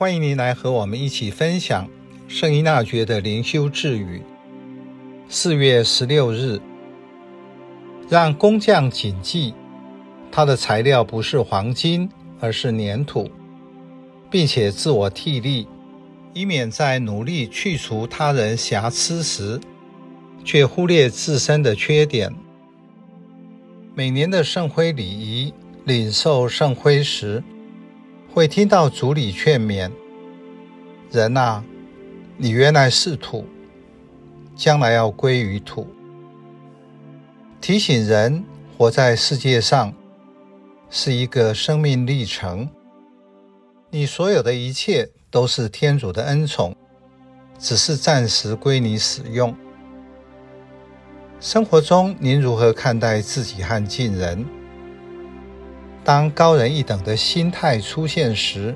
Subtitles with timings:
[0.00, 1.90] 欢迎您来和我们一起分享
[2.28, 4.22] 圣依纳爵的灵修智语。
[5.28, 6.60] 四月十六日，
[8.08, 9.52] 让工匠谨记，
[10.30, 12.08] 他的材料不是黄金，
[12.38, 13.28] 而是粘土，
[14.30, 15.66] 并且自我替力，
[16.32, 19.58] 以免在努力去除他人瑕疵时，
[20.44, 22.32] 却忽略自身的缺点。
[23.96, 25.52] 每年的圣灰礼仪，
[25.86, 27.42] 领受圣灰时，
[28.32, 29.90] 会听到主礼劝勉
[31.10, 31.64] ：“人啊，
[32.36, 33.46] 你原来是土，
[34.54, 35.86] 将来要归于土。”
[37.60, 38.44] 提醒人
[38.76, 39.92] 活在世界上
[40.90, 42.68] 是一个生命历程。
[43.90, 46.76] 你所有的一切都是天主的恩宠，
[47.58, 49.56] 只是暂时归你使用。
[51.40, 54.44] 生活中，您如何看待自己和近人？
[56.08, 58.74] 当高人一等的心态出现时，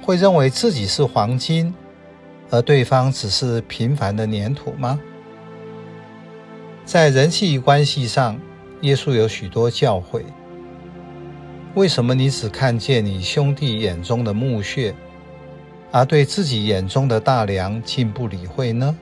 [0.00, 1.74] 会认为自己是黄金，
[2.48, 4.98] 而对方只是平凡的粘土吗？
[6.86, 8.40] 在人际关系上，
[8.80, 10.22] 耶稣有许多教诲。
[11.74, 14.94] 为什么你只看见你兄弟眼中的墓穴，
[15.90, 18.96] 而对自己眼中的大梁竟不理会呢？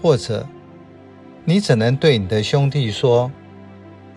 [0.00, 0.46] 或者，
[1.44, 3.28] 你只能对你的兄弟说，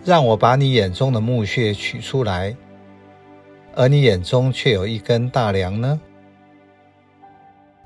[0.07, 2.55] 让我把你眼中的木屑取出来，
[3.75, 5.99] 而你眼中却有一根大梁呢？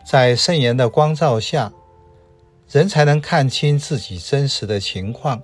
[0.06, 1.74] 在圣言的光照下，
[2.70, 5.42] 人才能看清自己真实的情况。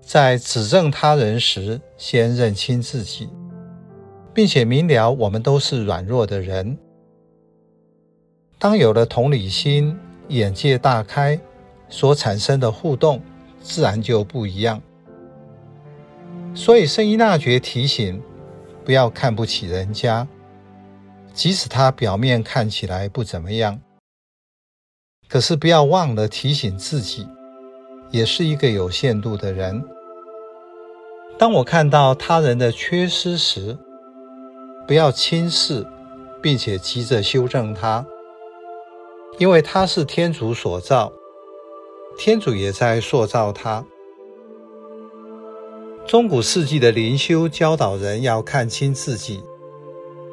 [0.00, 3.28] 在指正他人时，先认清自己，
[4.32, 6.78] 并且明了我们都是软弱的人。
[8.60, 9.98] 当有了同理心，
[10.28, 11.36] 眼界大开，
[11.88, 13.20] 所产生的互动
[13.60, 14.80] 自然就不一样。
[16.54, 18.20] 所以，圣依纳爵提醒：
[18.84, 20.26] 不要看不起人家，
[21.32, 23.80] 即使他表面看起来不怎么样。
[25.28, 27.28] 可是，不要忘了提醒自己，
[28.10, 29.84] 也是一个有限度的人。
[31.38, 33.78] 当我看到他人的缺失时，
[34.86, 35.86] 不要轻视，
[36.42, 38.04] 并且急着修正他，
[39.38, 41.12] 因为他是天主所造，
[42.18, 43.84] 天主也在塑造他。
[46.08, 49.44] 中古世纪的灵修教导人要看清自己，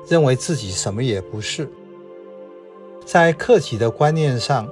[0.07, 1.69] 认为自己什么也不是。
[3.05, 4.69] 在克己的观念上，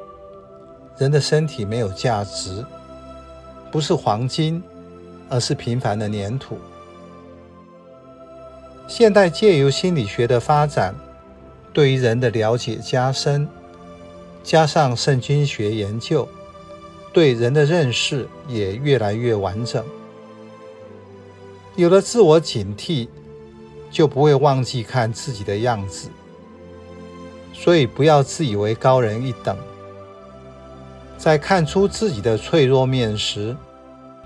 [0.97, 2.65] 人的身体没有价值，
[3.69, 4.63] 不是黄金，
[5.27, 6.57] 而是平凡的粘土。
[8.87, 10.95] 现代借由心理学的发展，
[11.73, 13.45] 对于人的了解加深，
[14.41, 16.25] 加上圣经学研究，
[17.11, 19.83] 对人的认识也越来越完整。
[21.75, 23.07] 有了自我警惕，
[23.89, 26.09] 就不会忘记看自己的样子。
[27.51, 29.57] 所以不要自以为高人一等，
[31.17, 33.55] 在看出自己的脆弱面时，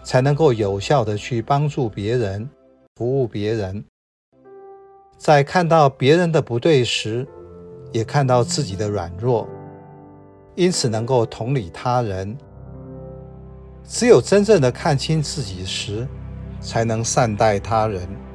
[0.03, 2.49] 才能够有效的去帮助别人、
[2.95, 3.83] 服务别人。
[5.17, 7.27] 在看到别人的不对时，
[7.91, 9.47] 也看到自己的软弱，
[10.55, 12.37] 因此能够同理他人。
[13.87, 16.07] 只有真正的看清自己时，
[16.67, 18.26] 才能善待他人。